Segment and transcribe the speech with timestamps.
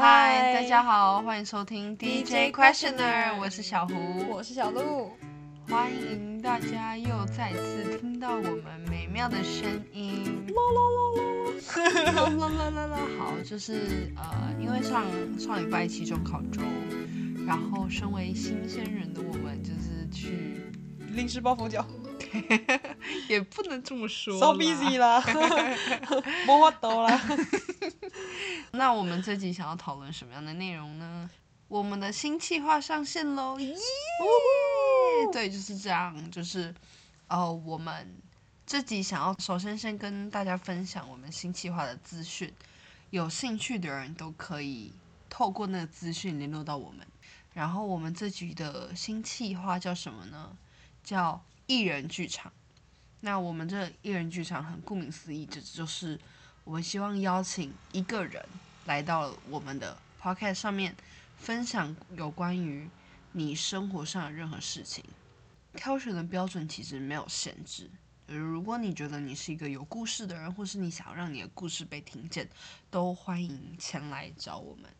[0.00, 3.94] 嗨，大家好，欢迎收听 DJ Questioner，我是小胡，
[4.30, 5.10] 我是小鹿，
[5.68, 10.46] 欢迎大家又再次听到我们美妙的声音。
[10.54, 12.98] 啦啦啦啦啦啦啦啦！
[13.18, 15.04] 好，就是呃，因为上
[15.36, 16.62] 上礼拜期中考周，
[17.44, 20.70] 然后身为新鲜人的我们，就是去
[21.08, 21.84] 临时抱佛脚，
[23.28, 25.20] 也不能这么说，so busy 啦，
[26.46, 27.20] 没法度啦。
[28.72, 31.30] 那我们这集想要讨论什么样的内容呢？
[31.68, 33.58] 我们的新计划上线喽！
[33.60, 33.74] 耶！
[35.32, 36.74] 对，就是这样，就是
[37.28, 38.16] 哦，我们
[38.66, 42.52] 这集想要首先先跟大家分享我们新计划的资讯，
[43.10, 44.92] 有兴趣的人都可以
[45.28, 47.06] 透过那个资讯联络到我们。
[47.52, 50.56] 然后我们这集的新计划叫什么呢？
[51.02, 52.52] 叫艺人剧场。
[53.20, 56.18] 那我们这艺人剧场很顾名思义，这就是
[56.68, 58.44] 我们希望邀请一个人
[58.84, 60.94] 来到我们的 podcast 上面，
[61.38, 62.86] 分享有关于
[63.32, 65.02] 你生活上的任何事情。
[65.72, 67.90] 挑选的标准其实没有限制，
[68.26, 72.46] 就是如果你觉得你是一个有故事的人，或是你想要让你的故事被听见，
[72.90, 74.90] 都欢迎前来找我们。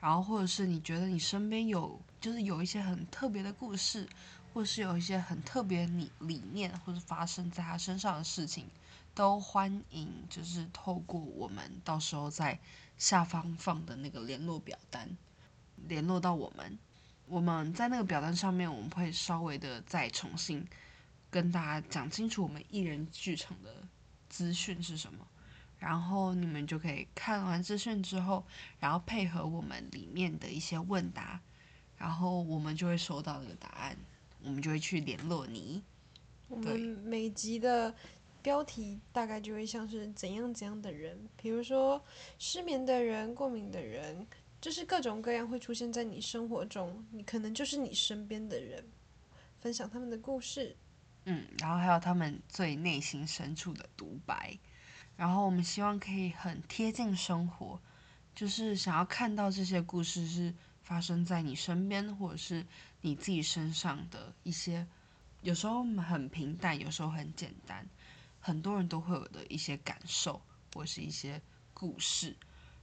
[0.00, 4.08] 然后或者是你觉得你身边有，就是有一些很特别的故事。
[4.52, 8.66] 或是有一些很特别理理念，或是发生在他身上的事情，
[9.14, 12.58] 都欢迎，就是透过我们到时候在
[12.96, 15.16] 下方放的那个联络表单
[15.88, 16.78] 联络到我们。
[17.26, 20.66] 我们在那个表单上面，我们会稍微的再重新
[21.30, 23.86] 跟大家讲清楚我们艺人剧场的
[24.28, 25.26] 资讯是什么，
[25.78, 28.44] 然后你们就可以看完资讯之后，
[28.80, 31.40] 然后配合我们里面的一些问答，
[31.96, 33.96] 然后我们就会收到那个答案。
[34.44, 35.82] 我们就会去联络你。
[36.48, 37.94] 我们每集的
[38.42, 42.04] 标题大概就会像是怎样怎样的人，比如说
[42.38, 44.26] 失眠的人、过敏的人，
[44.60, 48.84] 就是各种各样会出现在你生活中，你可能就是你身边的人，
[49.60, 50.76] 分享他们的故事。
[51.24, 54.58] 嗯，然后还有他们最内心深处的独白。
[55.16, 57.80] 然后我们希望可以很贴近生活，
[58.34, 60.52] 就是想要看到这些故事是。
[60.84, 62.66] 发生在你身边，或者是
[63.00, 64.84] 你自己身上的一些，
[65.40, 67.86] 有时候很平淡，有时候很简单，
[68.42, 70.42] 很多人都会有的一些感受，
[70.74, 71.40] 或是一些
[71.72, 72.36] 故事。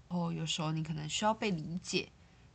[0.08, 2.10] 然后有时候你可能需要被理解，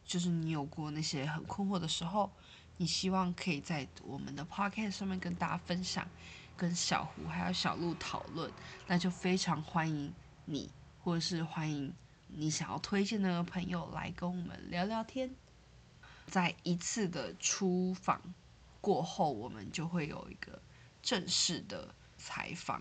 [0.04, 2.32] 就是你有过那些很困惑的时候，
[2.78, 6.08] 你希望可以在我们的 podcast 上面跟大家分享，
[6.56, 8.50] 跟小胡还有小鹿讨论，
[8.88, 10.12] 那就非常欢迎
[10.46, 10.70] 你，
[11.02, 11.94] 或者是欢迎。
[12.36, 15.30] 你想要推荐的朋友来跟我们聊聊天，
[16.26, 18.20] 在一次的出访
[18.80, 20.60] 过后，我们就会有一个
[21.00, 21.94] 正式的
[22.24, 22.80] 采访。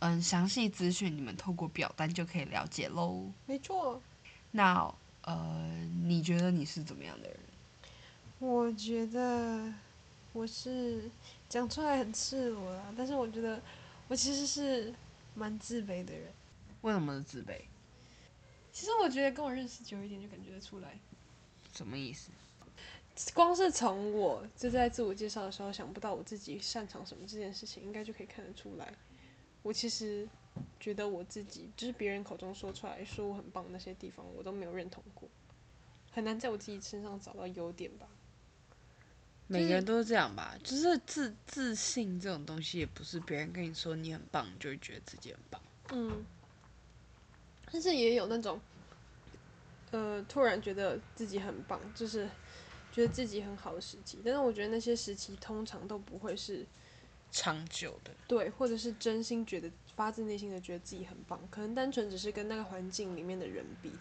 [0.00, 3.32] 嗯，详细资讯你们透过表单就可以了解喽。
[3.46, 4.02] 没错。
[4.50, 7.38] 那呃，你觉得你是怎么样的人？
[8.38, 9.72] 我觉得
[10.32, 11.10] 我是
[11.48, 13.62] 讲出来很赤裸啦，但是我觉得
[14.08, 14.92] 我其实是
[15.34, 16.30] 蛮自卑的人。
[16.82, 17.60] 为什么是自卑？
[18.72, 20.98] 其实我觉得跟我认识久一点就感觉得出来，
[21.72, 22.28] 什么意思？
[23.34, 28.92] 光是从我就在自我介绍的时候想不到我自己擅长什么这件事情，应该就可以看得出来。
[29.62, 30.28] 我其实
[30.78, 35.28] 觉得我自己就是别人口中说出来说我很棒那些地方，我都没有认同过，
[36.12, 38.06] 很难在我自己身上找到优点吧。
[39.48, 45.62] 每个人都是这样吧，就是自自信这种东西，也不是别人跟你说你很棒，就会觉得自己很棒。
[45.92, 46.26] 嗯。
[47.70, 48.60] 但是也有那种，
[49.90, 52.28] 呃，突然觉得自己很棒，就是
[52.96, 54.18] 觉得自己很好的时期。
[54.24, 56.66] 但是我觉得那些时期通常都不会是
[57.30, 63.92] 长久的，对，或者是真心觉得发自内心的觉得自己很棒，可能单纯只是跟那个环境里面的人比，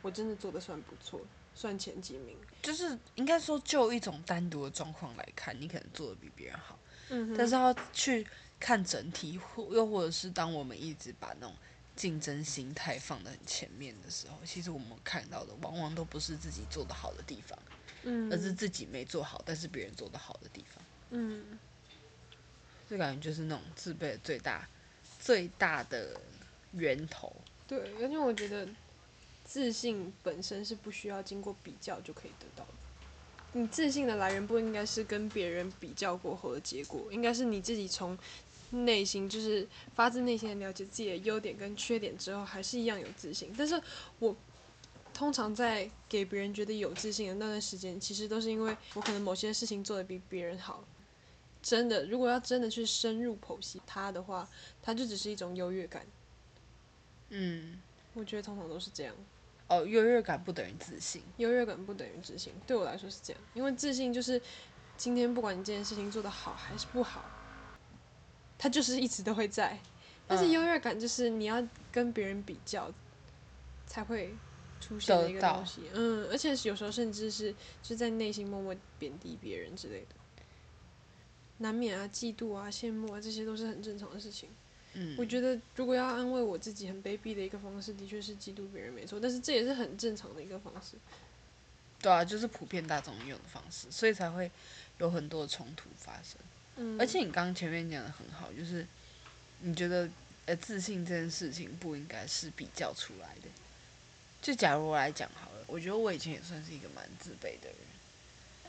[0.00, 1.20] 我真的做的算不错，
[1.52, 2.36] 算前几名。
[2.62, 6.78] 就是应该说，就一种单独的状况来看，你可能做的比别人好。
[7.10, 7.34] 嗯。
[7.36, 8.24] 但是要去
[8.60, 11.54] 看整体，或又或者是当我们一直把那种。
[11.96, 17.58] 竞争心态放得很前面的时候，其实我们看到的往往都不是自己做的好的地方，
[18.08, 21.58] 嗯，而是自己没做好，但是别人做的好的地方，嗯，
[22.88, 24.68] 这感觉就是那种自卑的最大
[25.20, 26.20] 最大的
[26.72, 27.34] 源头。
[27.66, 28.68] 对，而且我觉得
[29.44, 32.70] 自信本身是不需要经过比较就可以得到的。
[33.52, 38.16] 你自信的来源不应该是跟别人比较过后的结果，应该是你自己从。
[38.70, 43.54] 内心就是发自内心的了解自己的优点跟缺点之后，还是一样有自信。
[43.56, 43.80] 但是
[44.18, 44.36] 我
[45.16, 50.84] 通常在给别人觉得有自信的那段时间，其实都是因为我可能某些事情做的比别人好。
[51.62, 54.46] 真的，如果要真的去深入剖析他的话，
[54.82, 56.06] 他就只是一种优越感。
[57.30, 57.80] 嗯，
[58.12, 59.14] 我觉得通常都是这样。
[59.68, 61.22] 哦，优越感不等于自信。
[61.38, 64.38] 优越感不等于自信，对我来说是这样，因为自信就是
[64.98, 67.24] 今天不管你这件事情做得好还是不好，
[68.58, 69.78] 它就是一直都会在。
[70.26, 72.92] 但是嗯优越感就是你要跟别人比较，
[73.86, 74.36] 才会
[74.80, 75.82] 出现的一个东西。
[75.92, 80.16] 嗯，而且有时候甚至是就在内心默默贬低别人之类的，
[81.58, 84.48] 难免啊，嫉妒啊、羡慕啊，这些都是很正常的事情。
[84.94, 90.96] 嗯，我觉得如果要安慰我自己很卑鄙的一个方式，的确是嫉妒别人没错，但是这也是很正常的一个方式。
[92.00, 94.50] 对啊，就是普遍大众用的方式，所以才会
[94.98, 96.38] 有很多冲突发生。
[96.76, 98.86] 嗯，而且你刚刚前面讲的很好，就是
[99.60, 100.08] 你觉得
[100.44, 103.48] 呃自信这件事情不应该是比较出来的。
[104.46, 107.76] 就假如我来讲好了，我觉得我以前也算是一个蛮自卑的人。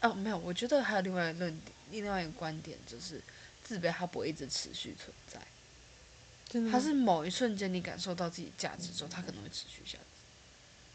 [0.02, 3.22] 哦，没有，我觉得还有另外一个论点，另外一个观点就是
[3.64, 10.04] 自卑它不会一直持续存在，它是某一瞬间你感受到自己价值之后，它可能会持续下去。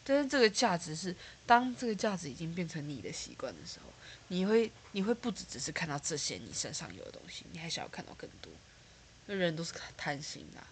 [0.02, 1.14] 但是这个价值是
[1.46, 3.86] 当这个价值已经变成你的习惯的时候，
[4.26, 8.52] 你会你会不只只是看到这些你身上有的东西，你还想要看到更多。
[9.26, 10.66] 那人都是贪心的啊、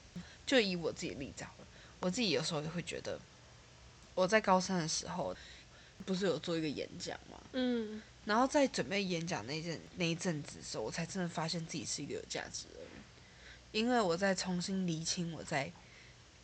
[0.45, 1.67] 就以我自己的例子好了，
[2.01, 3.21] 我自己有时候也会觉得，
[4.20, 5.34] 我在高三的时候，
[6.05, 7.40] 不是有做一个演讲吗？
[7.52, 8.02] 嗯。
[8.26, 12.88] 然后在准备演讲那一阵那一阵子的时候，我才真的发现自己是一个有价值的人，
[13.72, 15.72] 因为我在重新厘清我在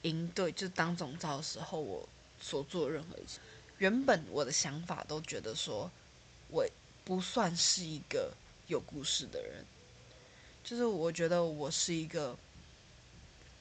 [0.02, 2.08] 营队就当总召的时候，我
[2.40, 3.40] 所做任何一切，
[3.76, 5.90] 原本我的想法都觉得说，
[6.48, 6.66] 我
[7.04, 8.32] 不算是一个
[8.68, 9.62] 有故事的人，
[10.64, 12.34] 就是我觉得我是一个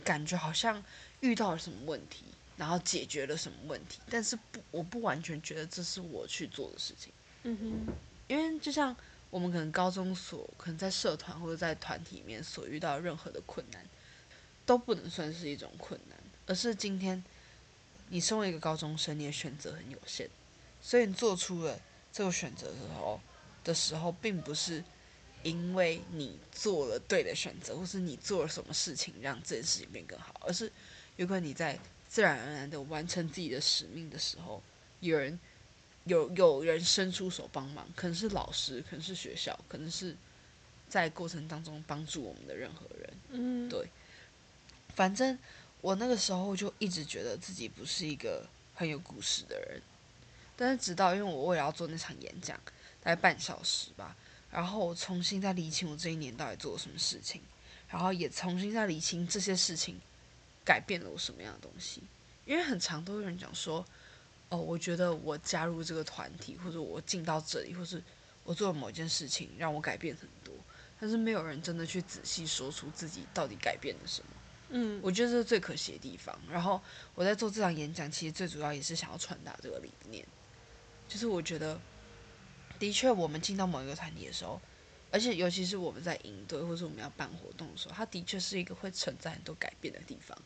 [0.06, 0.82] 感觉好像
[1.20, 2.24] 遇到了什么问题，
[2.58, 7.12] 然后解决了什么问题，但是不，我不完全觉得这是我去做的事情。
[7.44, 7.94] 嗯哼，
[8.28, 8.96] 因为就像
[9.30, 13.86] 我们可能高中所可能在社团或者在团体里面所遇到任何的困难，
[14.66, 16.18] 都不能算是一种困难，
[16.48, 17.22] 而是今天
[18.10, 20.30] 你身为一个高中生，你的选择很有限，
[20.82, 21.80] 所以你做出了
[22.14, 23.20] 这个选择的时候
[23.64, 24.84] 的时候，并不是
[25.44, 30.72] 因为你做了对的选择，或是你做了什么事情让这件事情变更好，而是
[31.18, 34.62] 有可能你在自然而然的完成自己的使命的时候，
[35.00, 35.40] 有人
[36.06, 40.16] 有有人伸出手帮忙，可能是老师，可能是学校，可能是
[40.88, 43.14] 在过程当中帮助我们的任何人。
[43.30, 43.90] 嗯，对
[44.96, 45.38] 反正
[45.82, 49.82] 我那个时候就一直觉得自己不是一个很有故事的人，
[50.56, 52.58] 但是直到因为我为了要做那场演讲，
[53.02, 54.16] 大概半小时吧，
[54.52, 57.42] 然后我重新再理清我这一年到底做了什么事情，
[57.90, 60.00] 然后也重新再理清这些事情
[60.66, 62.02] 改变了我什么样的东西。
[62.46, 63.86] 因为很常都有人讲说，
[64.50, 68.04] 哦，我觉得我加入这个团体，或者我进到这里，或是
[68.44, 70.54] 我做了某一件事情让我改变很多，
[71.00, 74.28] 但是没有人真的去仔细说出自己到底改变了什么。
[74.70, 76.38] 嗯，我觉得这是最可惜的地方。
[76.50, 76.80] 然后
[77.16, 80.24] 我在做这场演讲，其实最主要也是想要传达这个理念，
[81.08, 81.80] 就是我觉得，
[82.78, 84.62] 的确我们进到某一个团体的时候，
[85.12, 90.38] 而且尤其是我们在营队或者我们要办活动的时候，它的确是一个会存在很多改变的地方。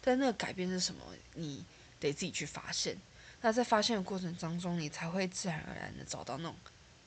[0.00, 1.00] 但那个改变是什么，
[1.34, 1.64] 你
[1.98, 2.96] 得自己去发现。
[3.42, 6.54] 那在发现的过程当中，你才会自然而然的找到那种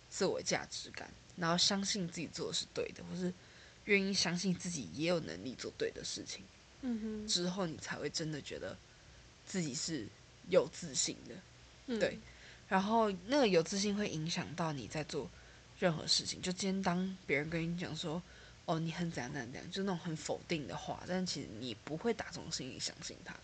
[0.09, 3.31] 自我价值感，然后相信自己做的是对的，或是
[3.85, 6.43] 愿意相信自己也有能力做对的事情。
[6.81, 8.75] 嗯哼，之后，你才会真的觉得
[9.45, 10.07] 自己是
[10.49, 11.35] 有自信的。
[11.87, 12.17] 嗯对，
[12.67, 15.29] 然后那个有自信会影响到你在做
[15.79, 16.41] 任何事情。
[16.41, 18.21] 就今天当别人跟你讲说，
[18.65, 23.35] 哦，你很怎样怎样怎样，就那种很否定的话，但其实你不会打从心里相信他。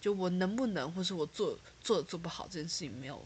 [0.00, 3.24] 就我能不能，或是我做做的做不好这件事情，没有，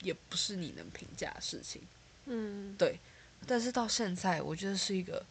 [0.00, 1.82] 也不是你能评价的事情。
[2.24, 2.98] 嗯，对，
[3.46, 5.24] 但是到现在，我觉得是一个，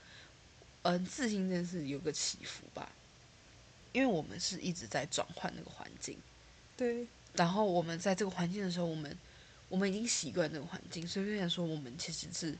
[0.83, 2.89] 嗯、自信这件事有个起伏吧，
[3.91, 6.17] 因为我们是一直在转换那个环境，
[6.77, 9.17] 对，然后我们在这个环境的时候，我们
[9.67, 12.57] 我们已经习惯这个环境，所以变成说我们其实是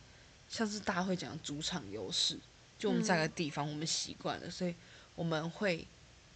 [0.50, 2.40] 像是大家会讲的主场优势，
[2.78, 4.74] 就我们在个地方，我们习惯了，所以
[5.16, 5.86] 我们会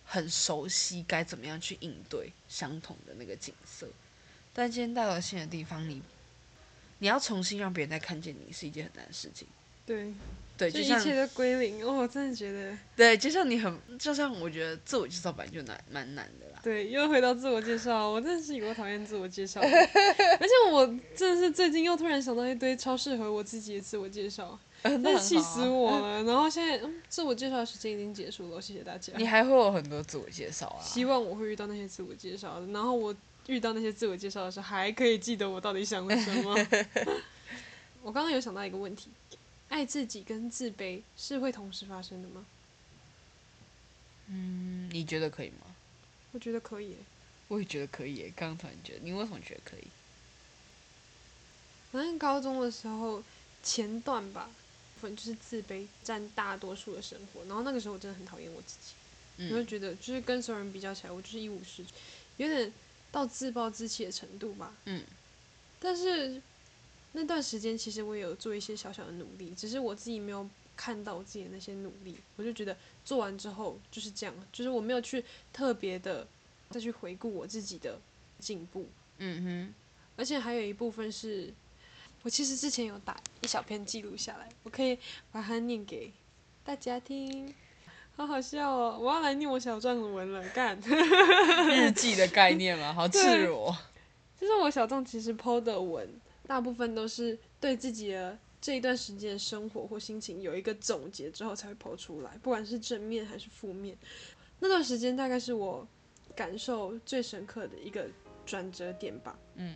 [0.06, 3.88] 很熟悉该怎么样去应对相同的那个景色。
[4.54, 6.02] 但今天到了新的地方，你
[6.98, 9.48] 你要重新让别人再看见你，是一件很难的事情。
[9.90, 10.14] 对，
[10.56, 11.84] 对，就一切都归零。
[11.84, 16.60] 哦，我真的觉得，对，就像你很，就像我觉得自我介绍本来就难，蛮难的啦。
[16.62, 26.22] 对，又回到自我介绍，我真的是有个讨厌自我介绍， 而且我真的是最近又突然想到一堆超适合我自己的自我介绍， 那气啊死我了。
[26.28, 29.12] 然后现在，嗯，自我介绍的时间已经结束了，谢谢大家。
[29.18, 30.84] 你还会有很多自我介绍啊。
[30.84, 33.16] 希望我会遇到那些自我介绍的，然后我
[33.48, 36.56] 遇到那些自我介绍的时候，还可以记得我到底想了什么。
[38.02, 39.10] 我刚刚有想到一个问题：
[39.70, 42.46] 爱自己跟自卑是会同时发生的吗？
[44.28, 45.76] 嗯，你觉得可以吗？
[46.32, 46.96] 我觉得可以耶。
[47.48, 48.34] 我也觉得可以耶。
[48.36, 49.88] 刚刚突然觉得，你为什么觉得可以？
[51.92, 53.24] 反正高中的时候
[53.64, 54.48] 前段吧，
[55.02, 57.44] 分就是自卑占大多数的生活。
[57.46, 61.90] 然后那个时候我真的很讨厌我自己，我就嗯觉得就是跟所有人比较起来，我就是一无是处，
[62.38, 62.72] 有点
[63.12, 64.72] 到自暴自弃的程度吧。
[64.86, 65.04] 嗯。
[65.80, 66.40] 但是
[67.14, 76.28] 那段时间其实我也有做一些小小的努力，只是我自己没有看到我自己的那些努力，我就觉得做完之后就是这样，就是我没有去特别的
[76.70, 78.00] 再去回顾我自己的
[78.40, 78.88] 进步。
[79.18, 79.74] 嗯哼
[80.16, 81.54] 而且还有一部分是，
[82.24, 84.98] 我其实之前有打一小篇记录下来，我可以
[85.32, 86.12] 把它念给
[86.64, 87.54] 大家听，
[88.16, 89.00] 好好笑哦！
[89.02, 90.80] 我要来念我小账文了，干！
[90.84, 93.76] 哼，日记的概念嘛，好赤裸。
[94.40, 96.08] 就是我小众其实 PO 的文，
[96.50, 103.96] 大部分都是对自己的这一段时间的生活或心情有一个总结之后才会 PO 出来，不管是正面还是负面。
[104.60, 105.88] 那段时间大概是我
[106.36, 108.08] 感受最深刻的一个
[108.48, 109.38] 转折点吧。
[109.58, 109.76] 嗯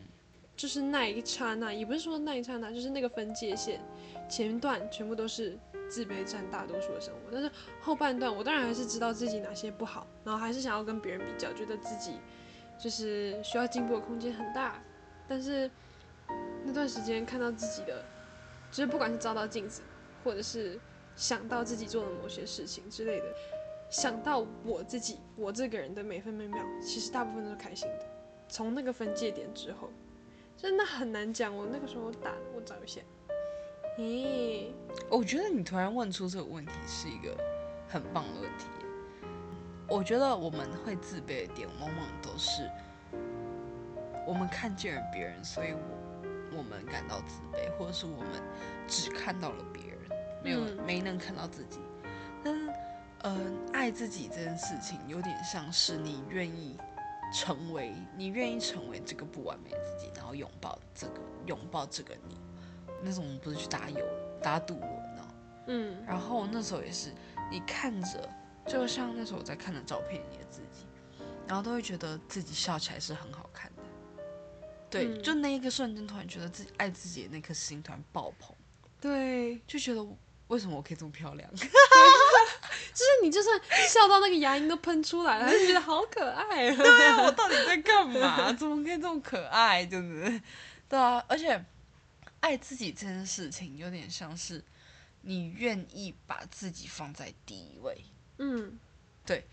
[0.55, 3.79] 就是那一刹那，也不是说那一刹那，就是那个分界线，
[4.27, 5.55] 前段全部都是
[5.87, 7.51] 自卑占大多数的生活，但是
[7.81, 12.17] 后半段我当然还是知道自己哪些不好，然后还是想要跟别人比较，觉得自己
[12.79, 14.81] 就是需要进步的空间很大，
[15.27, 15.69] 但是
[16.65, 18.03] 那段时间看到自己的，
[18.71, 19.81] 就是不管是照到镜子，
[20.23, 20.79] 或者是
[21.15, 23.25] 想到自己做的某些事情之类的，
[23.89, 28.05] 想到我自己我这个人的每分每秒，其实大部分都是开心的。
[28.47, 29.89] 从那个分界点之后。
[30.55, 31.53] 真的很难讲。
[31.53, 33.01] 我那个时候打，我找一下。
[33.97, 34.67] 咦，
[35.09, 37.35] 我觉得你突然问出这个问题是一个
[37.89, 38.67] 很棒的问题。
[39.89, 42.69] 我觉得我们会自卑的点，往往都是
[44.27, 45.79] 我们看见了别人，所以我
[46.55, 48.41] 我们感到自卑，或者是我们
[48.87, 49.99] 只看到了别人，
[50.43, 51.79] 没有、嗯没能看到自己。
[52.43, 52.73] 但是，
[53.23, 56.77] 嗯、爱自己这件事情，有点像是你愿意
[57.33, 62.37] 成为，你愿意成为这个不完美的自己，然后拥抱这个，拥抱这个你。
[63.01, 64.05] 那时候我们不是去打游
[64.41, 65.27] 打赌轮哦，
[65.67, 67.13] 嗯然后那时候也是，
[67.49, 68.29] 你看着，
[68.67, 70.85] 就像那时候我在看的照片里的自己，
[71.47, 73.72] 然后都会觉得自己笑起来是很好看的。
[74.93, 78.55] 对，嗯就那一个瞬间，突然觉得自己爱自己的那颗心突然爆棚，
[79.01, 80.05] 对，就觉得
[80.49, 81.49] 为什么我可以这么漂亮？
[81.55, 83.59] 就是你就算
[83.89, 86.69] 笑到那个牙龈都喷出来了，还是觉得好可爱。
[86.69, 88.53] 啊 对啊，我到底在干嘛？
[88.53, 89.83] 怎么可以这么可爱？
[89.85, 90.41] 对不对？
[90.87, 91.65] 对啊，而且
[92.39, 94.63] 爱自己这件事情，有点像是
[95.21, 98.05] 你愿意把自己放在第一位。
[98.37, 98.77] 嗯
[99.25, 99.47] 对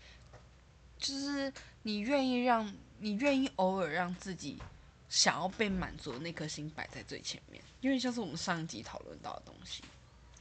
[0.97, 1.51] 就是
[1.83, 4.59] 你愿意让你愿意偶尔让自己
[5.11, 9.83] 想要被满足的那颗心摆在最前面，因为像是我们上一集讨论到的东西。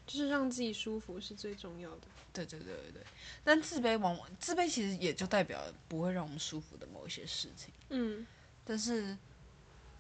[0.07, 2.07] 就是让自己舒服是最重要的。
[2.33, 3.03] 对对对对对，
[3.43, 8.25] 但自卑往往自卑其实也就代表不会让我们舒服的某一些事情，嗯
[8.65, 9.19] 但是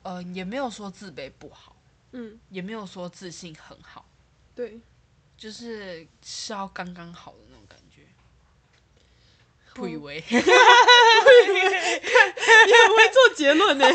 [0.05, 1.75] 呃也没有说自卑不好，
[2.13, 4.07] 嗯，也没有说自信很好，
[4.55, 4.81] 对。
[5.37, 7.90] 就是是要刚刚好的那种感觉。
[9.75, 10.43] 不以我为， 你很
[12.97, 13.87] 会做结论呢，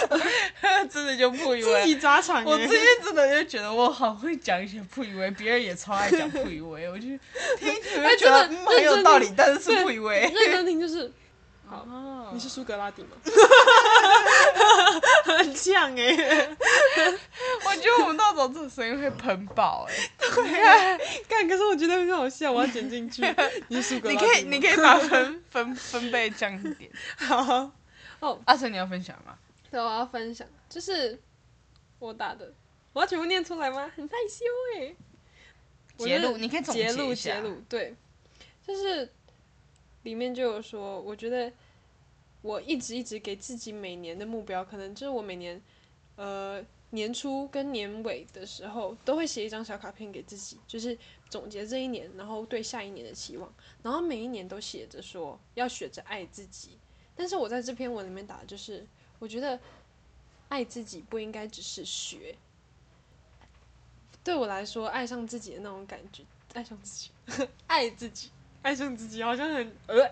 [0.92, 1.84] 真的就不以自为。
[1.84, 7.14] 己砸场我最近真的就觉得我好会讲一些不以为，别人也超爱讲不以为，我就听
[7.60, 10.30] 一听我就觉得很有道理，但是是对不以为。
[10.34, 11.12] 认真听就是，
[11.74, 13.16] 好，哦你是苏格拉底吗？
[15.24, 16.06] 很像哎，
[17.66, 23.22] 我觉得我们到时候这个声音会喷爆哎、干，可是我觉得很好笑，我要剪进去。
[23.68, 26.90] 你是苏格拉底吗可以你可以把分分分贝降一点。
[27.16, 27.70] 好。
[28.20, 29.36] 哦，阿成，你要分享吗？
[29.70, 31.18] 对，我要分享，就是
[31.98, 32.52] 我打的，
[32.92, 33.90] 我要全部念出来吗？
[33.96, 34.44] 很害羞
[34.78, 34.94] 哎。
[35.98, 37.40] 我截录，你可以总截录结一下截。
[37.40, 37.94] 录，对，
[38.66, 39.12] 就是
[40.04, 41.52] 里面就有说，我觉得
[42.44, 45.58] 我一直一直给自己每年的目标，可能就是我每年
[46.16, 50.96] 呃年初跟年尾的时候都会写一张小卡片给自己，就是
[51.30, 53.50] 总结这一年，然后对下一年的期望，
[53.82, 56.76] 然后每一年都写着说要学着爱自己。
[57.16, 58.86] 但是我在这篇文里面打的就是，
[59.18, 59.58] 我觉得
[60.50, 62.36] 爱自己不应该只是学。
[64.22, 66.22] 对我来说，爱上自己的那种感觉，
[66.52, 67.10] 爱上自己，
[67.66, 68.30] 爱自己，
[68.64, 70.02] 爱上自己，好像很呃，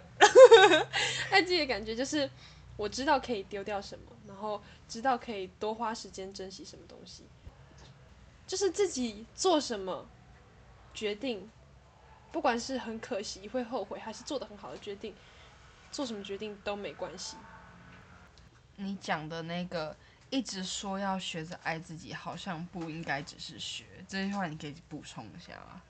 [1.33, 2.31] 爱自己的感觉就是
[2.77, 7.25] 我知道可以丢掉什么，然后知道可以多花时间珍惜什么东西，
[8.47, 10.07] 就是自己做什么
[10.93, 11.51] 决定，
[12.31, 15.15] 不管是很可惜会后悔，还是做的很好的决定，
[15.91, 17.39] 做什么决定都没关系。
[18.77, 19.97] 你讲的那个
[20.29, 25.81] 一直说要学着爱自己，好像不应该只是学这句话，你可以补充一下吗？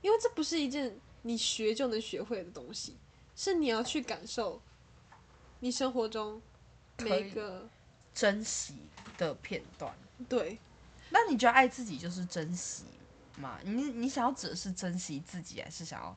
[0.00, 2.96] 因为这不是一件你学就能学会的东西，
[3.36, 4.60] 是你要去感受，
[5.60, 6.40] 你生活中
[6.98, 7.68] 每个
[8.14, 8.74] 珍惜
[9.18, 9.94] 的片段。
[10.28, 10.58] 对，
[11.10, 12.84] 那你觉得爱自己就是珍惜
[13.38, 13.58] 吗？
[13.64, 16.16] 你你想要指的是珍惜自己，还是想要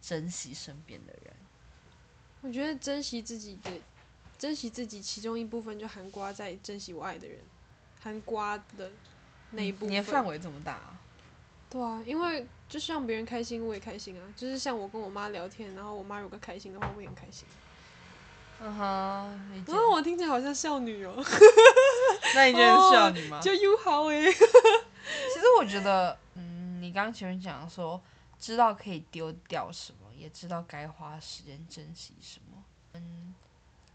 [0.00, 1.34] 珍惜身边的人？
[2.40, 3.70] 我觉得珍惜自己的，
[4.38, 7.38] 珍惜自己，其中一部分就含瓜在珍惜我爱的人，
[8.00, 8.90] 含瓜的
[9.52, 9.90] 那一部分。
[9.90, 11.00] 你的范围这么大、啊，
[11.70, 14.26] 对啊，因为就是让别人开心，我也开心啊。
[14.34, 17.46] 就是像我跟我妈聊天，然后我妈如果开心的话，我也很开心。
[18.62, 21.14] 嗯哼，理解然后我听起来好像少女哦、
[22.34, 23.38] 那你觉得是少女吗？
[23.42, 24.24] 就友好诶。
[24.32, 28.00] 其实我觉得，嗯，你刚刚前面讲说，
[28.38, 32.64] 知道可以丢掉什么，也知道该花时间珍惜什么，
[32.94, 33.34] 嗯，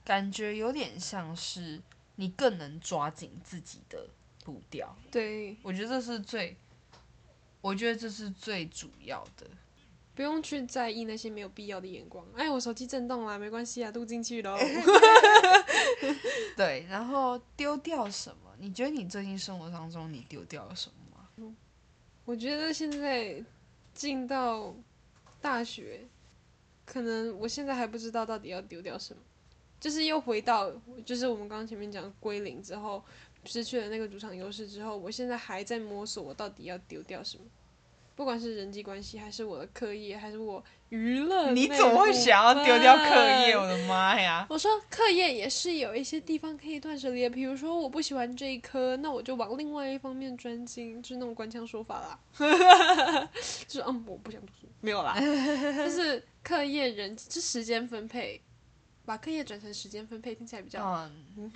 [0.05, 1.81] 感觉有点像是
[2.17, 4.07] 你更能抓紧自己的
[4.45, 4.95] 步调。
[5.09, 6.55] 对，我觉得这是最，
[7.67, 9.45] 我觉得这是最主要的。
[10.15, 12.25] 不用去在意那些没有必要的眼光。
[12.33, 14.57] 哎，我手机震动了，没关系啊，录进去喽。
[16.55, 18.51] 对，然后丢掉什么？
[18.57, 20.95] 你觉得你最近生活当中你丢掉了什么
[21.45, 21.53] 吗？
[22.23, 23.43] 我觉得现在
[23.93, 24.73] 进到
[25.41, 26.07] 大学，
[26.85, 29.21] 可能我现在还不知道到底要丢掉什么，
[29.79, 30.71] 就是又回到，
[31.05, 33.03] 就是我们刚刚前面讲归零之后，
[33.47, 37.43] 失去了那个主场优势之后，我现在还在摸索我到底要丢掉什么，
[38.15, 43.53] 不管是人际关系，还是我的课业，还是我娱乐，你怎么会想要丢掉课业？
[43.53, 44.45] 我的妈呀！
[44.49, 52.19] 我说课业也是有一些地方可以断舍离的，比如说我不喜欢这一科，那我就往另外一方面专精，就是那种官腔说法啦。
[53.67, 58.41] 就是嗯，我不想读书，没有啦， 就是课业人就时间分配，
[59.05, 61.51] 把课业转成时间分配，听起来比较，嗯，嗯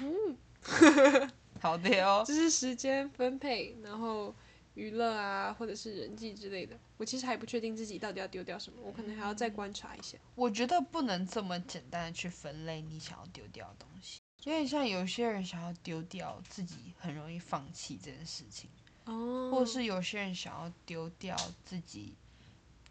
[0.61, 1.31] 哼，
[1.61, 2.23] 好的哦。
[2.27, 4.35] 就是时间分配，然后
[4.73, 6.77] 娱乐啊，或者是人际之类的。
[6.97, 10.17] 我其实还不确定自己到底要丢掉什么，我可能还要再观察一下。
[10.35, 18.69] 我觉得不能这么简单的去分类你想要丢掉的东西，因为像有些人想要丢掉自己很容易放弃这件事情，
[19.05, 22.15] 哦，或者是有些人想要丢掉自己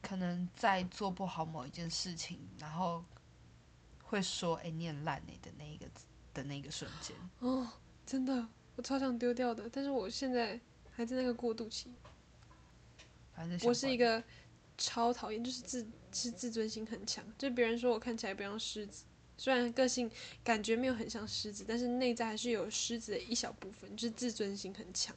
[0.03, 3.05] 可能在做不好某一件事情，然后
[4.03, 5.87] 会说“哎、你很烂哎”的那一个
[6.35, 7.17] 的那个瞬间。
[7.39, 7.69] 哦，
[8.05, 8.49] 真的，
[8.81, 10.59] 我超想丢掉的，但是我现在
[10.91, 11.93] 还在那个过渡期。
[13.37, 14.25] 反正我是一个
[14.79, 19.05] 超讨厌，就是自是自尊心很强，就别人说我看起来不像狮子，
[19.37, 20.11] 虽然个性
[20.43, 25.15] 感觉没有很像狮子，但是内在还是有狮子的一小部分，就是自尊心很强。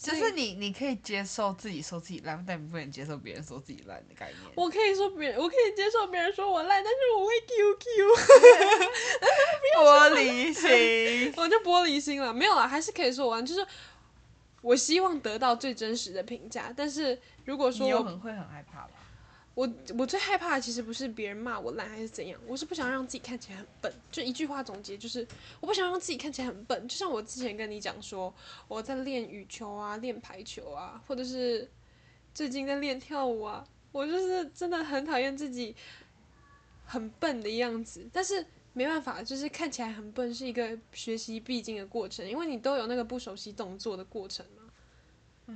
[0.00, 4.38] 就是你，你可以接受自己说自己烂，但你不能接受别人说自己烂的概念。
[4.54, 7.84] 我可以说别人，我可以接受别人说我烂，但是我会 QQ，
[9.76, 11.34] 玻璃心。
[11.36, 12.32] 我就玻璃心了。
[12.32, 13.66] 没有了，还是可以说完，就是
[14.62, 18.90] 我希望得到最真实的评价，但是如果说你有我很会很害怕吧？
[19.58, 19.68] 我
[19.98, 23.92] 我最害怕的其实不是别人骂我烂还是怎样，我是不想让自己看起来很笨。
[24.08, 25.26] 就一句话总结，就是
[25.58, 26.86] 我不想让自己看起来很笨。
[26.86, 28.32] 就像我之前跟你讲说，
[28.68, 31.68] 我在练羽球啊，练排球啊，或者是
[32.32, 35.74] 最近在练跳舞啊，我就是真的很讨厌自己
[36.86, 38.08] 很笨的样子。
[38.12, 44.67] 但是没办法，就是看起来很笨是一个学习必经的过程，因为你都有那个不熟悉动作的过程嘛。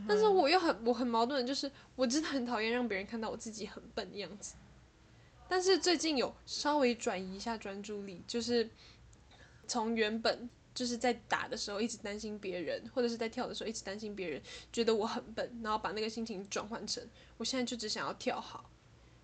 [0.08, 4.54] 但是我又很我很矛盾，就是我真的很讨厌让别人看到我自己很笨的样子。
[5.48, 8.70] 但是最近有稍微转移一下专注力，就是
[9.68, 14.40] 从原本就是在打的时候一直担心别人，或者是在跳的时候一直担心别人
[14.72, 18.70] 觉得我很笨，然后把那个心情转换成我现在就只想要跳好，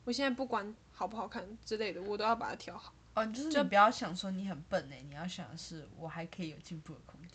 [0.05, 2.93] 我现在不管好不好看之类的，我都要把它跳好。
[3.15, 7.31] 哦，就是就你不要想说你很笨哎，你要想的是我还可以有进步的空间。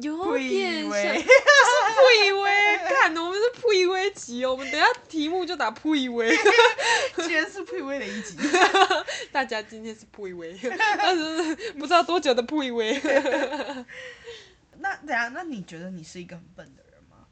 [0.00, 4.52] 有点像，是不以为，看我们是不以为集哦。
[4.52, 6.30] 我们等下题目就打不以为，
[7.26, 8.36] 居然是配位的一集。
[9.32, 13.00] 大家今天是不以为，但是不知道多久的不以为。
[14.78, 17.26] 那等下，那你觉得你是一个很笨的人吗？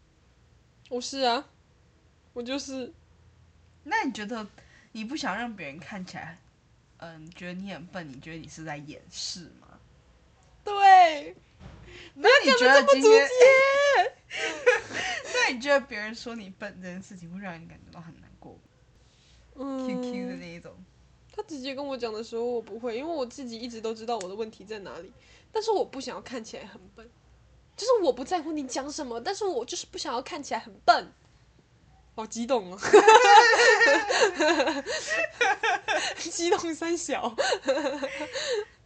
[0.91, 1.47] 我是啊，
[2.33, 2.93] 我就是
[3.85, 4.47] 那你觉得
[4.93, 6.39] 你不想让别人看起来，
[6.99, 9.79] 嗯，觉得你很笨，你觉得你是在掩饰吗？
[10.65, 11.35] 对，
[12.15, 13.35] 那你觉得今直天接，
[15.35, 18.61] 那你觉得别人说你笨这件事情会让你感觉到很难过吗
[19.87, 20.73] ？QQ 的嗯，那一种，
[21.35, 25.13] 他直接跟我讲的时候，我不会，因为我自己一直都知道我的问题在哪里，
[25.53, 27.09] 但是我不想要看起来很笨，
[27.77, 31.13] 就是我不在乎你讲什么，但是我就是不想要看起来很笨。
[32.17, 32.79] 好激动哦！
[36.19, 37.33] 激动三小，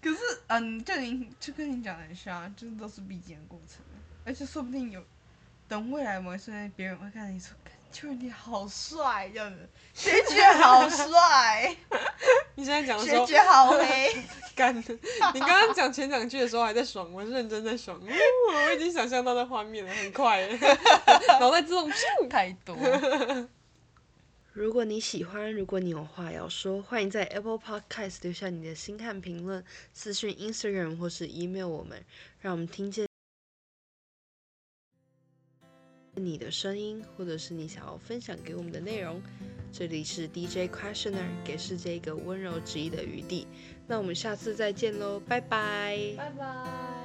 [0.03, 3.79] 可是嗯，就你就跟你讲的很像，就是都是必经的过程，
[4.25, 5.01] 而且说不定有
[5.69, 7.55] 等未来某一瞬间，别人会看到你说，
[7.93, 11.77] 就是你好帅，这样子，学姐好帅，
[12.57, 14.25] 你现在讲的时候，学姐好黑，
[14.57, 14.75] 干。
[14.77, 17.97] 你刚刚讲前两句的时候还在爽，我是认真在爽。
[17.99, 18.03] 哦
[18.67, 20.47] 我已经想象到那画面了，很快，
[21.38, 22.29] 脑袋自动咻。
[22.29, 23.49] 太多了。
[24.53, 32.05] 如果你喜欢，如果你有话要说，欢迎在 Apple Podcast 留下你的心看评论，私讯 Instagram 或是 email 我们，
[32.38, 33.09] 让我们听见
[36.17, 39.23] 你的声音，或者是你想要分享给我们的内容。
[39.73, 43.47] 这里是 DJ Questioner，给世界一个温柔质疑的余地。
[43.87, 46.15] 那我们下次再见喽，拜拜。
[46.19, 47.02] 拜拜。